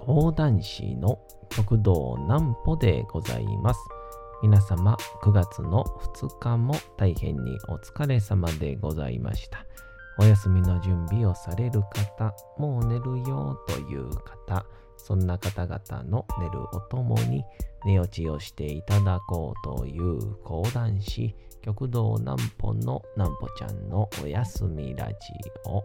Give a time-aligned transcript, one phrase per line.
[0.00, 1.18] 講談師の
[1.50, 3.80] 極道南歩でございます。
[4.42, 5.84] 皆様、9月の
[6.16, 9.66] 2日も大変にお疲れ様でございました。
[10.18, 14.64] お休みの準備をされる方、もう寝るよという方、
[14.96, 17.44] そんな方々の寝るおともに
[17.84, 25.14] 寝落ちをしていただこうという講談師、極道南歩の南歩ちゃんのおやすみラジ
[25.66, 25.84] オ。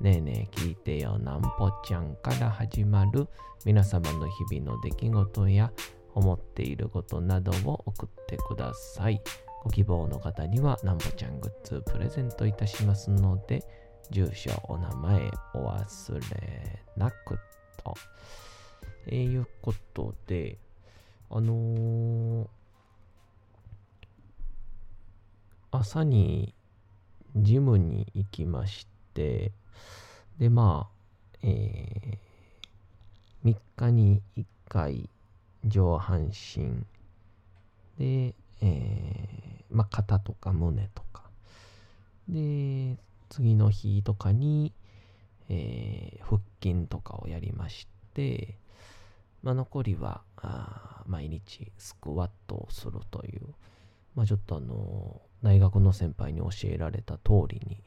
[0.00, 3.28] ねえねえ聞いてよなんぽちゃんから始まる
[3.66, 5.70] 皆様の日々の出来事や
[6.14, 9.20] 思っていることなどを送ってください。
[9.62, 13.62] ご希望の方にはなんぽちゃんグッズプレゼントいたしますので、
[14.10, 17.38] 住所、お名前お忘れなく
[17.76, 17.94] と。
[19.06, 20.56] えー、いうことで、
[21.28, 22.48] あのー、
[25.72, 26.54] 朝に
[27.36, 29.52] ジムに行きまして、
[30.40, 35.10] で、まあ、えー、3日に1回
[35.66, 36.82] 上半身
[37.98, 41.24] で、えー、まあ、肩とか胸とか。
[42.26, 42.96] で、
[43.28, 44.72] 次の日とかに、
[45.50, 48.56] えー、腹筋とかをやりまして、
[49.42, 53.42] まあ、残りはあ毎日スクワットをするという、
[54.14, 57.82] まあ、ちょっとあの大学の先輩に教えられた通りに、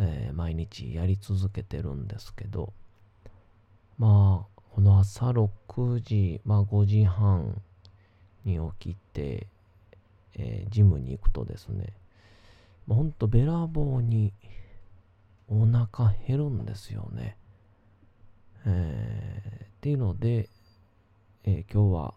[0.00, 2.72] えー毎日やり続けてるんですけど、
[3.98, 7.60] まあ、この朝6時、まあ5時半
[8.44, 9.46] に起きて、
[10.34, 11.92] えージムに行くとですね、
[12.86, 14.32] まあ、ほんとべらぼうに
[15.48, 17.36] お腹減るんですよね。
[18.64, 20.48] えーっていうので、
[21.44, 22.14] えー今日は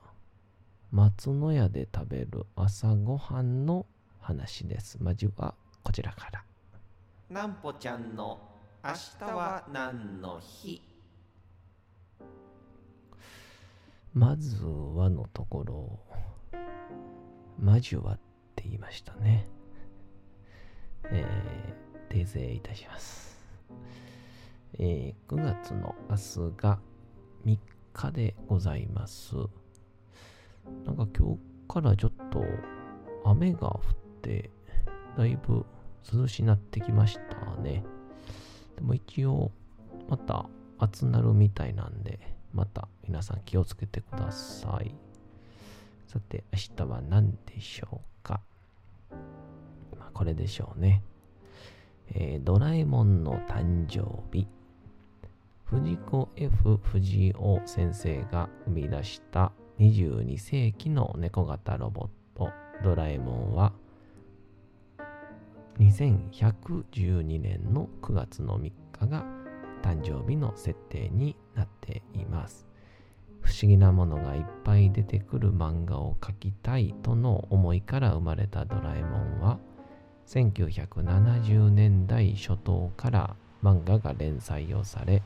[0.92, 3.86] 松の屋で食べる朝ごはんの
[4.22, 5.02] 話です。
[5.02, 6.46] まずはこちらから。
[7.29, 8.39] なんぽちゃんの
[8.84, 8.91] 明
[9.28, 10.81] 日は何の日？
[14.13, 16.00] まずはのところ、
[17.57, 18.19] 魔女はっ
[18.56, 19.47] て言いましたね。
[21.06, 23.40] えー、訂正いたします。
[24.78, 26.16] えー、9月の明
[26.51, 26.79] 日が
[27.45, 27.57] 3
[27.94, 29.34] 日でございます。
[30.85, 32.44] なんか今日からちょっと
[33.25, 34.51] 雨が降って、
[35.17, 35.66] だいぶ
[36.12, 37.84] 涼しなってきましたね。
[38.75, 39.52] でも一応、
[40.09, 40.47] また
[40.80, 42.19] 暑なるみたいなんで、
[42.53, 44.96] また皆さん気をつけてください。
[46.08, 48.41] さて、明日は何でしょうか。
[49.97, 51.03] まあ、これでしょうね。
[52.16, 54.47] えードラえもんの誕生日。
[55.66, 62.52] 藤子 F 不二雄先生が生み出した22世紀の猫型ロボット
[62.84, 63.74] ドラえもんは
[65.79, 69.25] 2112年の9月の3日が
[69.81, 72.73] 誕生日の設定になっています。
[73.44, 79.59] 不思議なものがいっぱい出てくる漫画を描きたいとの思いから生まれたドラえもんは
[80.28, 85.22] 1970年代初頭から漫画が連載をされ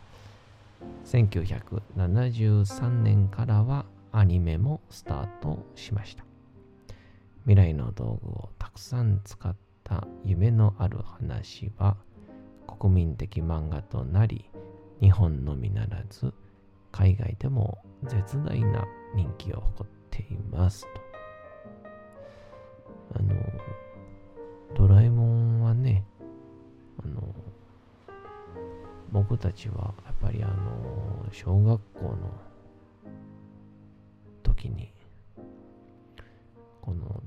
[1.06, 6.26] 1973年からはアニメもスタートしました
[7.44, 9.56] 未来の道具をたくさん使っ
[9.88, 11.96] た夢のある話は
[12.68, 14.50] 国民的漫画となり
[15.00, 16.34] 日本のみならず
[16.92, 18.86] 海外でも絶大な
[19.16, 21.08] 人気を誇っていますと。
[23.16, 23.34] あの
[24.76, 26.04] ドラえもんはね
[27.02, 27.34] あの
[29.12, 32.18] 僕たちはやっぱりあの小学校の
[34.44, 34.92] 時に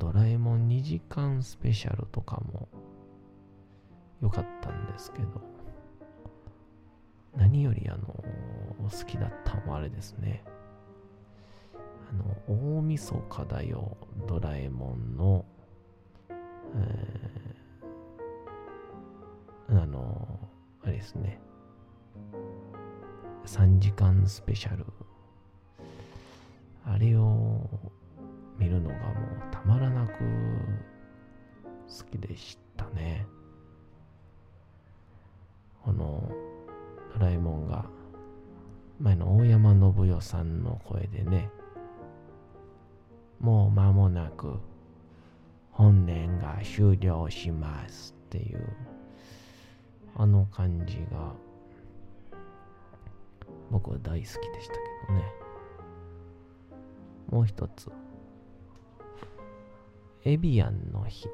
[0.01, 2.69] ドラえもん2時間スペシャルとかも
[4.23, 5.27] 良かったんですけど
[7.37, 8.25] 何よりあの
[8.91, 10.43] 好きだったのはあれですね。
[12.11, 15.45] あの大晦日だよドラえもんの、
[16.29, 17.41] えー
[19.73, 20.27] あの
[20.83, 21.41] あれですね。
[23.47, 24.85] 3時間スペシャル。
[26.85, 27.69] あれを
[28.59, 29.01] 見るのがも
[29.37, 33.27] うたまらなく好きでしたね
[35.85, 36.31] この
[37.13, 37.85] ドラえもんが
[39.01, 41.49] 前の大山信代さんの声でね、
[43.41, 44.59] もう間もなく
[45.73, 48.69] 本年が終了しますっていう、
[50.17, 51.33] あの感じが
[53.71, 54.31] 僕は大好きで
[54.61, 55.25] したけどね。
[57.31, 57.91] もう一つ。
[60.25, 61.29] エビアンの日。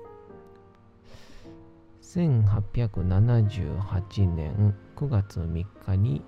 [2.01, 6.23] 1878年9月3日に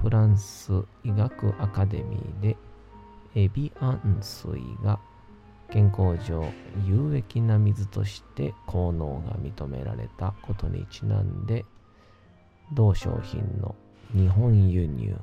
[0.00, 2.56] フランス医学アカデミーで
[3.34, 4.48] エビアン水
[4.82, 4.98] が
[5.70, 6.50] 健康上
[6.86, 11.66] 有益な水として効能が認められたことにちなんで
[12.72, 13.74] 同商品の
[14.14, 15.14] 日本輸入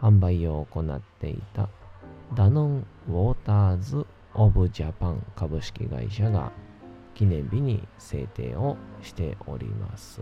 [0.00, 1.68] 販売を行っていた
[2.34, 4.04] ダノンウォーターズ・
[4.34, 6.52] オブ・ジャパン株式会社が
[7.14, 10.20] 記念日に制定をしております。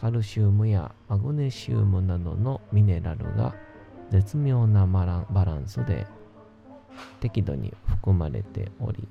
[0.00, 3.54] カルシウムやマグネシウムなどのミネラルが
[4.10, 5.04] 絶妙なバ
[5.44, 6.06] ランスで
[7.20, 9.08] 適度に含まれており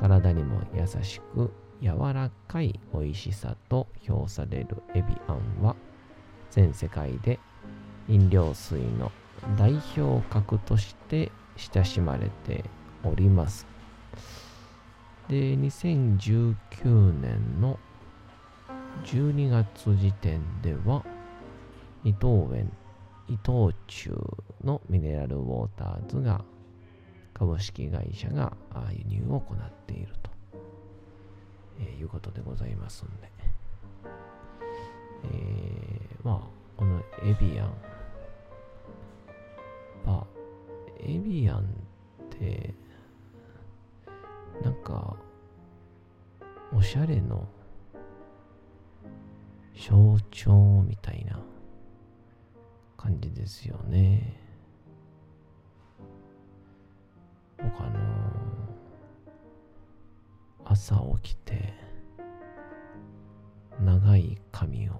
[0.00, 5.76] 体にも優しく柔らかい美味しさと評されるエビアンは
[6.50, 7.38] 全世界で
[8.08, 9.12] 飲料水の
[9.58, 12.64] 代表格として親しまれて
[13.04, 13.66] おります。
[15.28, 17.78] で、2019年の
[19.04, 21.04] 12月時点では、
[22.04, 22.70] 伊藤園、
[23.28, 24.14] 伊藤忠
[24.64, 26.44] のミネラルウォーターズが
[27.34, 28.52] 株式会社が
[29.08, 30.30] 輸入を行っていると、
[31.80, 33.30] えー、いうことでございますんで、
[35.24, 36.40] えー、まあ、
[36.76, 37.74] このエビアン、
[41.02, 41.62] エビアンっ
[42.30, 42.74] て、
[44.62, 45.16] なんか、
[46.74, 47.46] おしゃれの
[49.74, 51.38] 象徴みたいな
[52.96, 54.40] 感じですよね。
[57.58, 57.98] 僕あの
[60.64, 61.74] 朝起きて
[63.80, 64.94] 長い髪を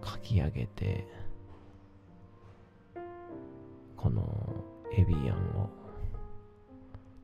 [0.00, 1.06] かき上げて
[4.02, 4.26] この
[4.90, 5.20] エビアン
[5.60, 5.70] を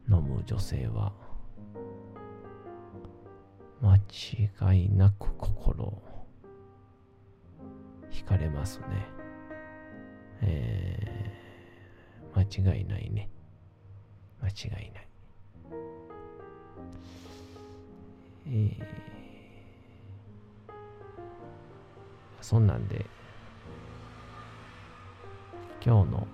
[0.09, 1.13] 飲む女性は
[3.83, 6.01] 間違いなく心
[8.13, 8.87] 惹かれますね。
[10.41, 13.29] えー、間違いないね。
[14.41, 14.53] 間違
[14.87, 15.09] いない。
[18.47, 18.85] えー、
[22.41, 23.05] そんなんで、
[25.85, 26.29] 今日の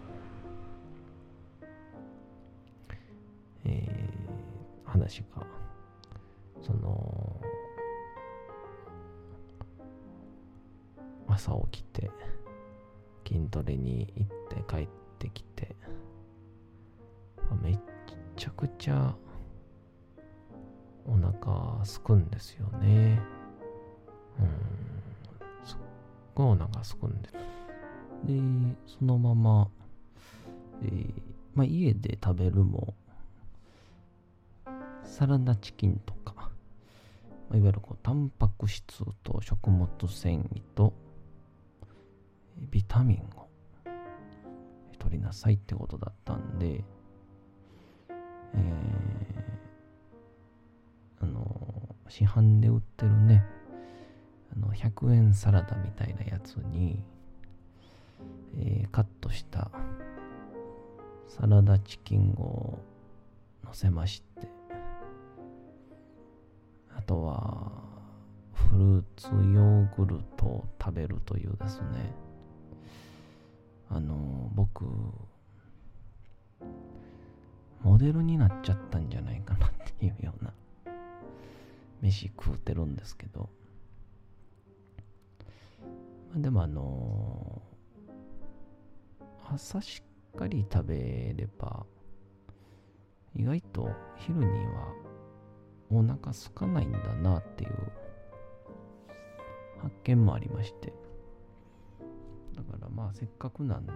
[5.04, 5.46] 話が、
[6.62, 7.40] その、
[11.28, 12.10] 朝起きて、
[13.26, 15.76] 筋トレに行って帰ってきて、
[17.62, 17.78] めっ
[18.36, 19.14] ちゃくちゃ
[21.06, 23.20] お腹すくんですよね。
[24.38, 24.46] うん。
[25.66, 25.78] すっ
[26.34, 27.28] ごいお腹すくんで。
[28.24, 28.40] で、
[28.86, 29.68] そのまま、
[30.82, 31.12] えー、
[31.54, 32.94] まあ、家で食べるも
[35.14, 36.50] サラダチキンとか、
[37.52, 40.92] いわゆるこうタンパク質と食物繊維と
[42.59, 43.47] ビタミンを
[44.99, 46.83] 取りなさいってことだったんで、
[48.09, 53.44] えー、あの、市販で売ってるね、
[54.52, 57.00] あの100円サラダみたいなやつに、
[58.56, 59.71] えー、カットした
[61.28, 62.80] サラダチキンを
[63.62, 64.63] 乗せまして、
[66.96, 67.72] あとは
[68.52, 72.14] フルーツヨーグルトを食べるというですね。
[73.90, 74.84] あの僕
[77.82, 80.52] モデルになっちゃったんじゃないかなっていうような。
[82.00, 83.48] 飯食うてるんですけど。
[86.36, 87.62] でもあの
[89.48, 90.02] 朝し
[90.34, 91.86] っかり食べれば
[93.36, 94.92] 意外と昼には
[95.98, 97.70] お腹空かないんだなっていう
[99.82, 100.92] 発見もありまして。
[102.54, 103.92] だからまあせっかくなんで、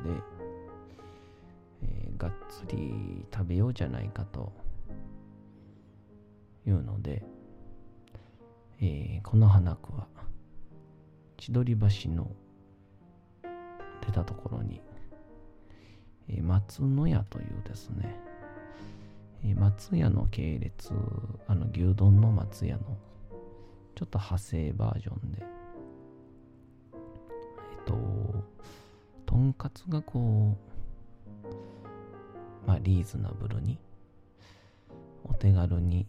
[1.83, 4.53] えー、がっつり食べようじゃないかと
[6.67, 7.23] いうので、
[8.81, 10.07] えー、この花区は
[11.37, 12.31] 千鳥橋の
[14.05, 14.81] 出たところに、
[16.29, 18.28] え、松の屋というですね
[19.45, 20.93] え松屋の系列、
[21.47, 22.99] あの牛丼の松屋の
[23.95, 25.45] ちょっと派生バージョンで、え
[26.95, 27.95] っと、
[29.27, 30.57] とんかつがこ
[32.65, 33.79] う、まあリーズナブルに、
[35.25, 36.07] お手軽に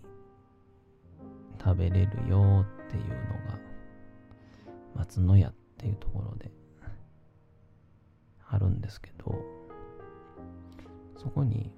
[1.64, 3.60] 食べれるよっていうのが、
[4.96, 6.52] 松の屋っていうところで
[8.48, 9.36] あるんですけど、
[11.16, 11.72] そこに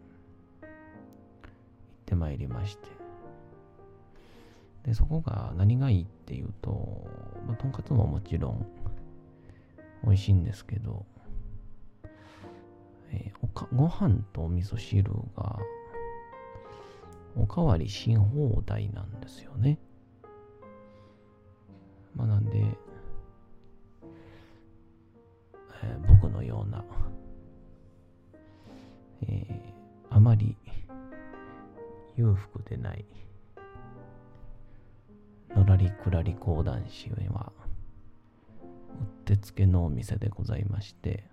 [2.12, 2.90] てまいりまして、
[4.84, 7.08] で、そこが何がいいっていうと、
[7.48, 8.66] まあ、とんかつももちろん
[10.04, 11.06] 美味しいんですけど、
[13.12, 15.58] えー、おかご飯とお味噌汁が
[17.38, 19.80] おかわりし放題なんですよね。
[22.14, 22.66] まあなんで、
[25.82, 26.84] えー、僕のような、
[29.22, 30.58] えー、あまり
[32.22, 33.04] 裕福でない。
[35.56, 37.52] のらりくらり講談師は
[38.62, 41.24] うってつけのお店でございまして。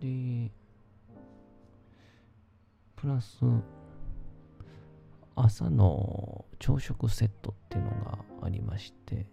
[0.00, 0.50] で
[2.96, 3.40] プラス
[5.34, 9.26] 朝の朝食セットっていうのがありまして。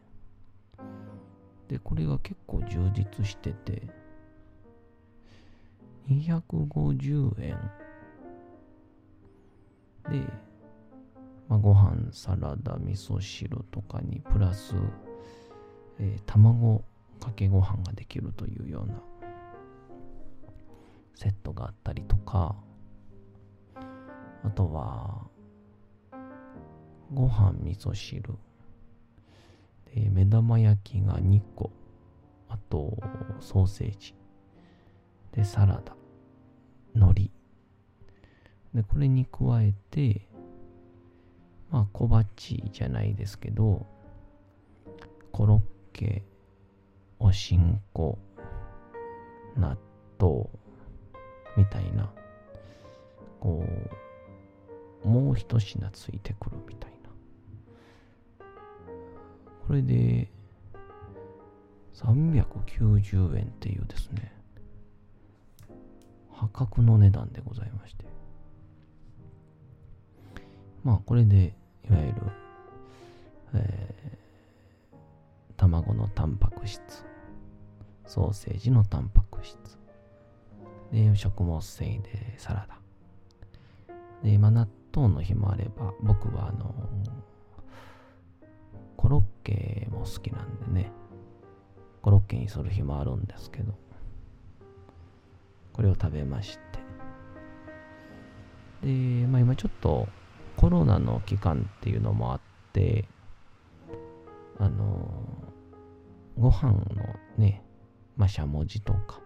[1.67, 3.83] でこれが結構充実してて。
[6.09, 7.86] 250円。
[10.09, 10.47] で
[11.49, 14.75] まあ、ご飯、サラダ、味噌汁とかにプラス、
[15.99, 16.83] えー、卵
[17.21, 19.01] かけご飯ができるというような
[21.15, 22.55] セットがあったりとか、
[24.43, 25.27] あとは、
[27.13, 28.33] ご飯、味噌汁、
[29.95, 31.71] で目玉焼きが2個、
[32.49, 32.97] あと、
[33.39, 34.13] ソーセージ、
[35.31, 35.95] で、サラダ、
[36.93, 37.36] 海苔。
[38.73, 40.27] で、これに加えて、
[41.71, 43.85] まあ小鉢じゃないですけど、
[45.31, 45.61] コロッ
[45.93, 46.23] ケ、
[47.19, 48.17] おしんこ、
[49.55, 49.77] 納
[50.19, 50.49] 豆、
[51.55, 52.11] みたいな、
[53.39, 53.65] こ
[55.03, 57.09] う、もう一品ついてくるみたいな。
[59.67, 60.31] これで、
[61.93, 64.31] 390円っていうですね、
[66.31, 68.05] 破格の値段でございまして。
[70.83, 71.53] まあこれで
[71.89, 72.13] いわゆる、
[73.53, 74.95] えー、
[75.57, 76.81] 卵のタンパク質。
[78.05, 79.57] ソーセージのタンパク質。
[80.91, 82.77] で食物繊維でサラダ。
[84.23, 86.73] で、まあ、納豆の日もあれば僕はあの
[88.95, 90.91] コロッケも好きなんでね。
[92.01, 93.73] コロッケにする日もあるんですけど。
[95.73, 96.57] これを食べまし
[98.81, 98.87] て。
[98.87, 100.07] で、まあ、今ちょっと
[100.57, 102.39] コロナの期間っていうのもあっ
[102.73, 103.05] て、
[104.57, 105.07] あの、
[106.37, 107.63] ご飯のね、
[108.15, 109.21] まあ、しゃもじとか、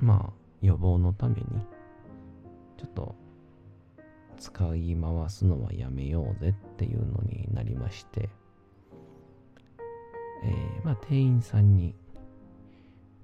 [0.00, 1.44] まあ、予防のために、
[2.76, 3.14] ちょっと、
[4.38, 8.28] 使い回すのはやめようぜっていうのになりまして、
[10.42, 11.94] えー、まあ、店員さんに、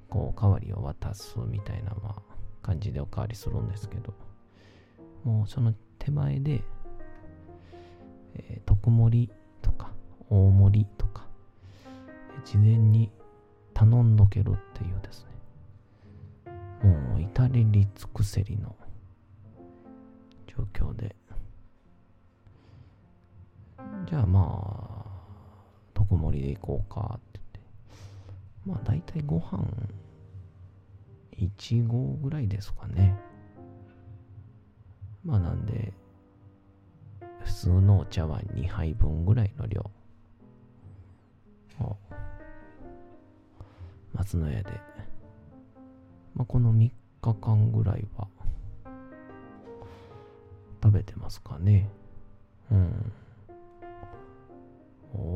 [0.09, 2.23] こう、おかわりを渡すみたいな、まあ、
[2.63, 4.15] 感じでおかわりするんですけど、
[5.29, 6.63] もうその手前で、
[8.35, 9.29] えー、特盛
[9.61, 9.93] とか
[10.31, 11.27] 大盛りとか、
[12.47, 13.13] 事前に
[13.75, 15.27] 頼んどけるっていうです
[16.47, 18.75] ね、もう至れり尽くせりの
[20.47, 21.15] 状況で、
[24.07, 25.11] じゃあまあ、
[25.93, 27.61] 特盛で行こうかって言って、
[28.65, 29.63] まあ大体ご飯
[31.37, 33.28] 1合ぐらいですかね。
[35.25, 35.93] まあなんで、
[37.45, 39.81] 普通のお茶碗2杯分ぐらいの量
[41.81, 41.97] を
[44.13, 44.71] 松の家で、
[46.35, 48.29] まあ、この3日間ぐらいは
[50.83, 51.89] 食べてますかね。
[52.71, 53.13] うん。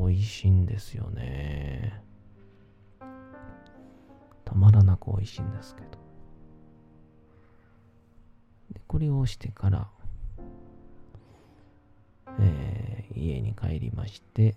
[0.07, 2.01] 美味しいんですよね。
[4.45, 6.02] たまらなく美味しいんですけど。
[8.73, 9.87] でこれをしてから、
[12.39, 14.55] えー、家に帰りまして、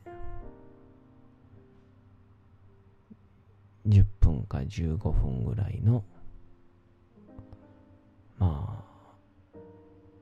[3.87, 6.04] 10分か15分ぐらいの、
[8.38, 8.85] ま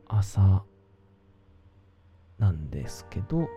[0.09, 0.65] あ、朝
[2.39, 3.49] なんですけど、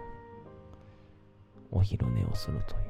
[1.72, 2.82] お昼寝をするという。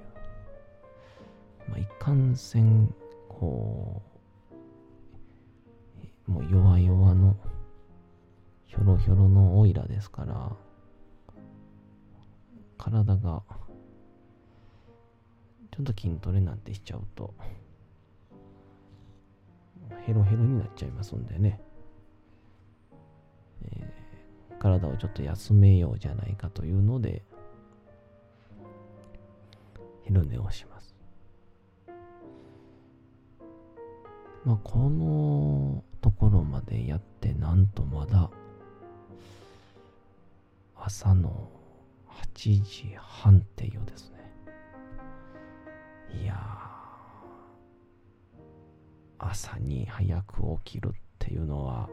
[1.70, 2.94] まあ、いかんせん、
[3.28, 4.17] こう、
[6.28, 7.38] もう弱々の
[8.66, 10.52] ひょろひょろのオイラですから、
[12.78, 13.44] 体が、
[15.72, 17.34] ちょっと筋トレなんてしちゃうと、
[20.06, 21.62] ヘロヘロになっちゃいますんでね、
[23.64, 24.08] えー
[24.58, 27.24] 体をちょっと休めようじゃないかというので、
[30.04, 30.96] 昼寝をします。
[34.46, 35.84] まあ、この
[36.20, 38.32] ところまでやって、なんとまだ、
[40.76, 41.48] 朝の
[42.34, 44.18] 8時半っていうですね。
[46.24, 46.36] いや、
[49.20, 51.88] 朝に早く起きるっていうのは、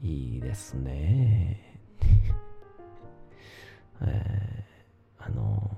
[0.00, 1.78] いいですね。
[4.02, 5.70] えー、あの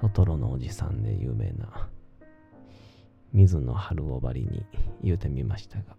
[0.00, 1.88] トトロのおじさんで有名な
[3.32, 4.64] 水野春夫ばりに
[5.02, 5.96] 言うてみましたが。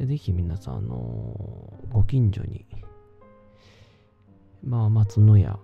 [0.00, 2.66] ぜひ皆さん、あのご近所に、
[4.64, 5.58] まあ、松の屋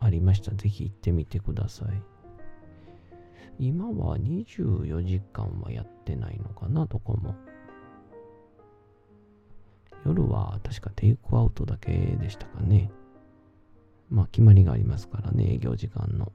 [0.00, 2.02] ありましたら、ぜひ行ってみてください。
[3.60, 7.34] 今は24時間はやってないのかな、どこも。
[10.06, 12.90] 夜は確かテイクアウトだけでしたかね。
[14.08, 16.32] まあ決まりがありますからね、営業時間の。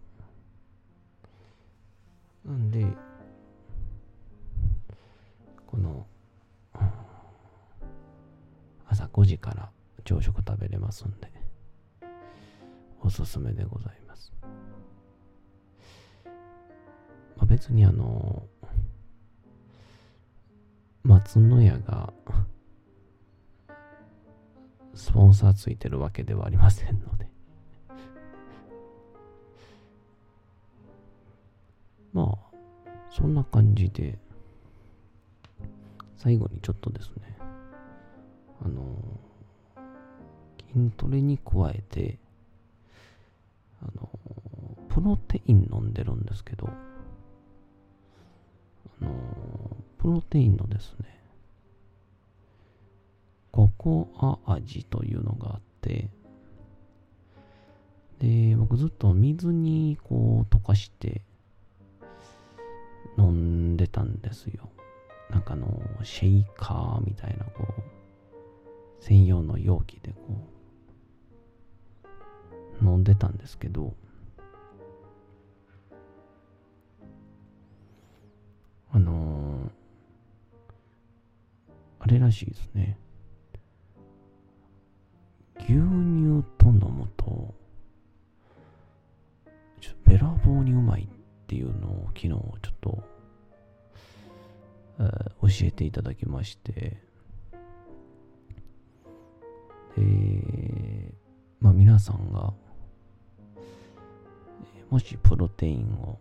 [2.46, 2.86] なんで、
[5.66, 6.06] この、
[8.86, 9.72] 朝5時から
[10.04, 11.32] 朝食食べれますんで、
[13.02, 14.34] おすすめでございます。
[17.38, 18.44] まあ、別にあの、
[21.04, 22.14] 松の屋が、
[24.96, 27.28] スポンサーついてるわけではありませんので。
[32.14, 32.43] まあ、
[33.16, 34.18] そんな感じで、
[36.18, 37.38] 最後にちょっとですね、
[38.66, 38.98] あの、
[40.74, 42.18] 筋トレに加えて、
[43.84, 44.10] あの、
[44.90, 46.68] プロテイン飲んでるんですけど、
[49.00, 49.12] あの、
[50.00, 51.24] プロテインのですね、
[53.52, 56.10] ココア味というのがあって、
[58.18, 61.22] で、僕ずっと水にこう溶かして
[63.18, 64.70] 飲んでたんですよ。
[65.30, 70.18] なんかあの、シェイカーみたいなこう、専用の容器でこ
[72.82, 73.94] う、飲んでたんですけど、
[78.92, 79.84] あのー
[82.04, 82.98] あれらしいですね。
[85.58, 87.56] 牛乳と飲むと、
[89.80, 91.23] ちょっとべらぼうにうまいって
[91.54, 92.40] ていうのを昨日ちょ
[92.72, 93.04] っと、
[95.00, 96.98] えー教えていただきまして、
[99.96, 101.14] で、
[101.60, 102.54] まあ皆さんが、
[104.90, 106.18] もしプロテインを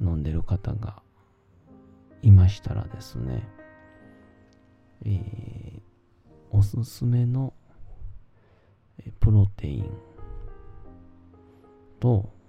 [0.00, 1.02] 飲んでる方が
[2.22, 3.48] いましたらですね、
[5.06, 5.80] えー
[6.52, 7.54] おすすめの
[9.20, 9.90] プロテイン
[12.00, 12.39] と、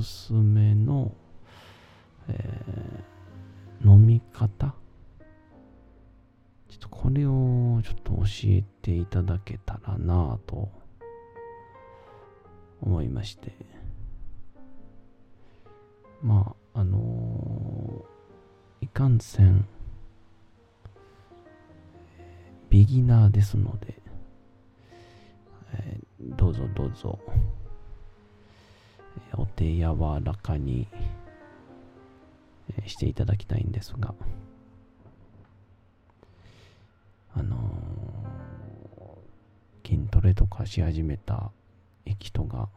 [0.00, 1.12] すすめの、
[2.28, 4.74] えー飲み方？
[6.68, 10.70] ちょっとこれをちょっと教えていただけたらなぁと
[12.80, 13.54] 思いまして。
[16.22, 19.68] まああのーいかんせん
[22.70, 24.00] ビギナーですので、
[25.74, 27.18] えーどうぞどうぞ、
[29.36, 30.88] お手柔らかに、
[32.86, 34.14] していただきたいんですが、
[37.34, 38.06] あのー
[39.86, 41.52] 筋トレとかし始めた
[42.18, 42.68] 人が、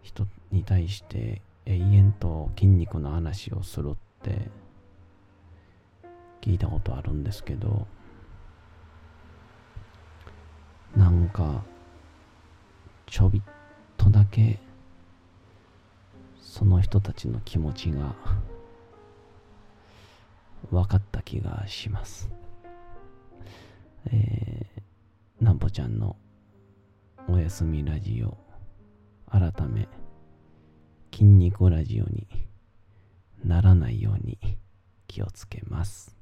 [0.00, 4.48] 人に対して永遠と筋肉の話をするって
[6.40, 7.86] 聞いたことあるんですけど
[10.96, 11.62] なんか
[13.06, 13.42] ちょびっ
[14.02, 14.58] とだけ
[16.40, 18.16] その人たちの気持ちが
[20.72, 22.28] 分かった気がします
[24.10, 26.16] えー、なんぽちゃんの
[27.28, 28.36] おやすみラジオ
[29.30, 29.88] 改め
[31.12, 32.26] 筋肉ラジオに
[33.44, 34.36] ならないように
[35.06, 36.21] 気をつけます。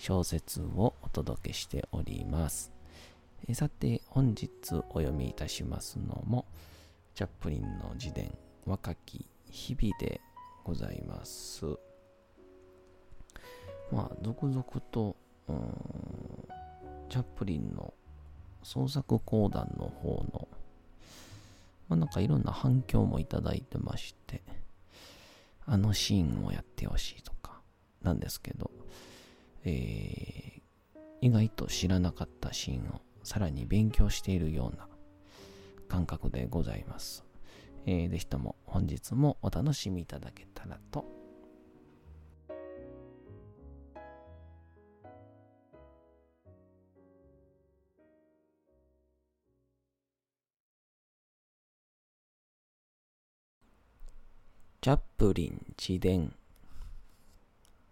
[0.00, 2.72] 小説をお届けしております。
[3.46, 6.46] えさて、本日お読みいたしますのも、
[7.14, 8.34] チャップリンの自伝、
[8.64, 10.22] 若き日々で
[10.64, 11.66] ございます。
[13.92, 15.16] まあ、続々と、
[17.10, 17.92] チャップリンの
[18.62, 20.48] 創作講談の方の、
[21.90, 24.42] まあ、なんかいろんな反響もいただいてまして、
[25.66, 27.60] あのシーンをやってほしいとか、
[28.00, 28.70] なんですけど、
[29.64, 34.88] えー、意外と知らなかったシーンをさらに勉強しているような
[35.88, 37.24] 感覚でございます。
[37.86, 41.04] えー、ぜひとも本日もお楽しみいただけたらと
[54.82, 56.34] チャップリン自伝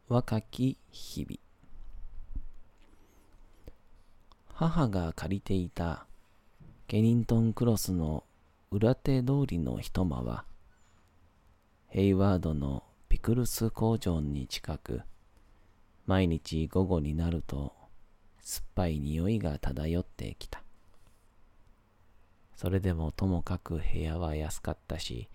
[0.09, 1.48] 若き日々
[4.61, 6.05] 母が借りていた
[6.89, 8.25] ケニントンクロスの
[8.73, 10.45] 裏手通りの一間は、
[11.87, 15.03] ヘイワードのピクルス工場に近く、
[16.07, 17.73] 毎日午後になると
[18.41, 20.61] 酸っぱい匂いが漂ってきた。
[22.57, 25.29] それでもともかく部屋は安かったし、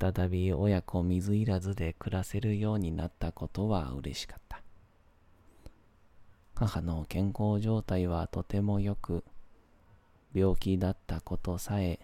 [0.00, 4.43] 再び親子水入らずで暮らせるようになったことは嬉しかった。
[6.54, 9.24] 母の健康状態はとてもよく、
[10.32, 11.98] 病気だったことさえ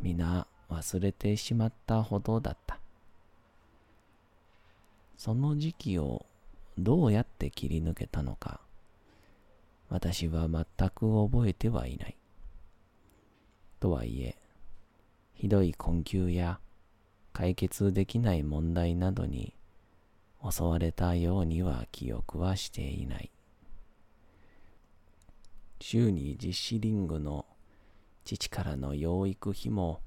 [0.00, 2.78] 皆忘れてしまったほどだった。
[5.16, 6.26] その時期を
[6.78, 8.60] どうやって切り抜けたのか、
[9.88, 12.16] 私は全く覚えてはいない。
[13.80, 14.36] とはいえ、
[15.34, 16.60] ひどい困窮や
[17.32, 19.54] 解決できない問題などに
[20.48, 23.31] 襲われたようには記憶はしていない。
[25.82, 27.44] 週に実施リングの
[28.24, 30.00] 父からの養育費も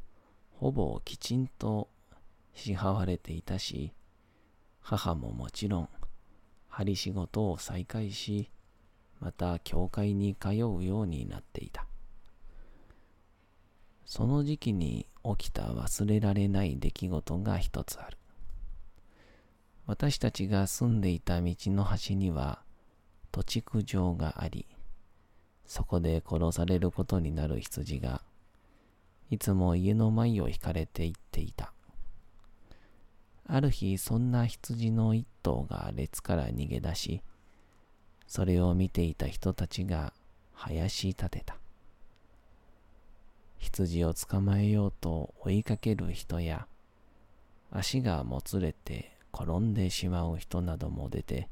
[0.58, 1.90] ほぼきちんと
[2.54, 3.92] 支払われていたし、
[4.80, 5.90] 母ももちろん
[6.70, 8.50] 針仕事を再開し、
[9.20, 11.86] また教会に通うようになっていた。
[14.06, 18.18] その時期に起きた忘れられない出来事が一つある。
[19.88, 22.62] 私たちが住んでいた道の端には
[23.32, 24.66] 土地区場があり、
[25.66, 28.22] そこで殺されることになる羊が、
[29.30, 31.74] いつも家の前を引かれていっていた。
[33.48, 37.22] ある日、そんな羊の一頭が列から逃げ出し、
[38.28, 40.14] それを見ていた人たちが
[40.54, 41.58] 林立てた。
[43.58, 46.68] 羊を捕まえようと追いかける人や、
[47.72, 51.50] 足がもつれて転んでしまう人なども出て、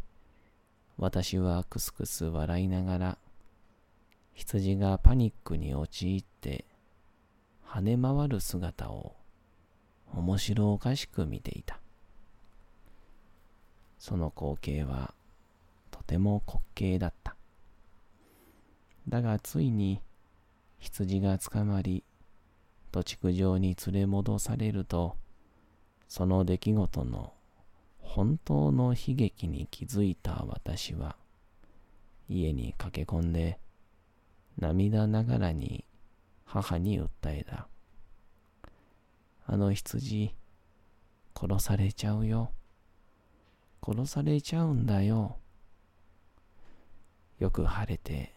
[0.97, 3.17] 私はクスクス笑いながら
[4.33, 6.65] 羊がパニックに陥って
[7.67, 9.15] 跳ね回る姿を
[10.13, 11.79] 面白おかしく見ていた。
[13.97, 15.13] その光景は
[15.91, 17.35] とても滑稽だった。
[19.07, 20.01] だがついに
[20.79, 22.03] 羊が捕まり
[22.91, 25.15] 土地区上に連れ戻されると
[26.07, 27.33] その出来事の
[27.99, 31.15] 本当の悲劇に気づいた私は
[32.29, 33.57] 家に駆け込んで
[34.59, 35.85] 涙ながらに
[36.45, 37.67] 母に訴えた。
[39.45, 40.33] あの羊、
[41.35, 42.51] 殺されちゃうよ。
[43.85, 45.37] 殺されちゃうんだよ。
[47.39, 48.33] よく晴れて、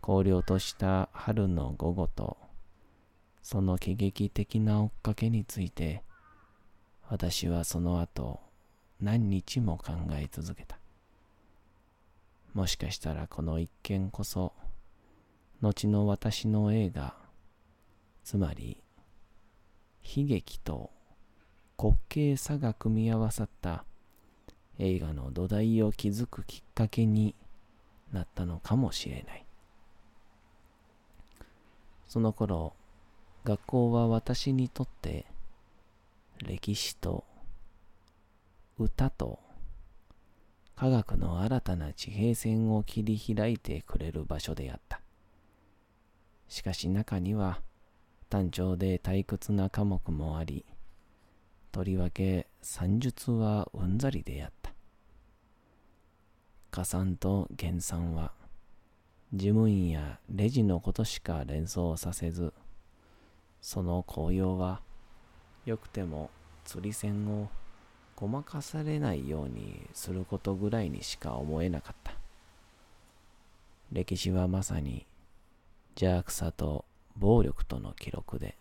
[0.00, 2.38] 荒涼とした春の午後と、
[3.42, 6.02] その喜劇的な追っかけについて、
[7.10, 8.40] 私はその後、
[9.00, 10.78] 何日も考え続けた。
[12.54, 14.52] もしかしたらこの一件こそ、
[15.60, 17.14] 後の私の映画、
[18.22, 18.80] つまり、
[20.04, 20.90] 悲劇と
[21.76, 23.84] 滑稽さが組み合わさった
[24.78, 27.34] 映画の土台を築くきっかけに
[28.12, 29.44] なったのかもしれない。
[32.06, 32.74] その頃、
[33.44, 35.26] 学校は私にとって
[36.38, 37.24] 歴史と
[38.78, 39.40] 歌と
[40.76, 44.97] 科学の新たな地平線を切り開いてくれる場所であった。
[46.48, 47.60] しかし中には
[48.30, 50.64] 単調で退屈な科目もあり、
[51.72, 54.72] とりわけ算術はうんざりであった。
[56.70, 58.32] 加算と減算は
[59.32, 62.52] 事務員やレジのことしか連想させず、
[63.60, 64.80] その紅葉は
[65.66, 66.30] よくても
[66.64, 67.48] 釣り線を
[68.16, 72.12] ごまかされないようにすることぐらいにしか思えなかった。
[73.92, 75.06] 歴史はまさに
[76.00, 76.84] 邪悪さと
[77.16, 78.56] 暴力との記録で、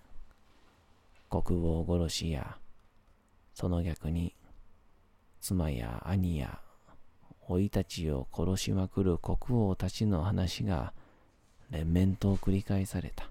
[1.30, 2.58] 国王殺しや、
[3.54, 4.34] その逆に
[5.40, 6.60] 妻や兄や
[7.48, 10.94] 老いたちを殺しまくる国王たちの話が
[11.70, 13.30] 連綿と繰り返された。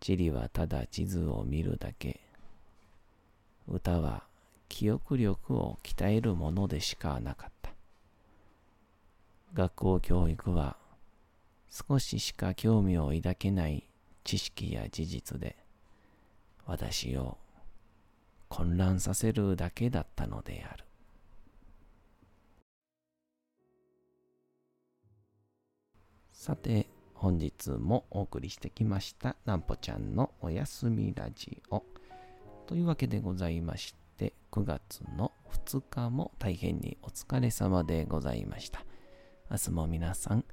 [0.00, 2.18] 地理はただ地図を見るだけ。
[3.68, 4.24] 歌は
[4.68, 7.70] 記憶力を鍛えるものでしかなかった。
[9.54, 10.76] 学校教育は
[11.76, 13.90] 少ししか興味を抱けない
[14.22, 15.56] 知識や事実で
[16.66, 17.36] 私を
[18.48, 20.84] 混乱させるだけだったのである。
[26.32, 31.82] さて、本日もお送りしてきました、なんぽちゃんのおやすみラジオ。
[32.66, 38.84] というわけでございまして、9月の2日も大変にお疲れ様でございました。
[39.50, 40.44] 明日も皆さん、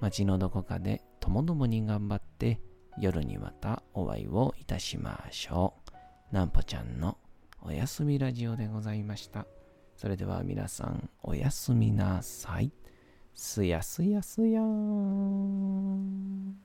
[0.00, 2.60] 町のどこかでともどもに頑張って、
[2.98, 5.74] 夜にまたお会いをいたしましょ
[6.32, 6.34] う。
[6.34, 7.18] なんぽちゃんの
[7.62, 9.46] おやすみラジオでございました。
[9.96, 12.72] それでは皆さん、おやすみなさい。
[13.34, 16.56] すやすやすやーん。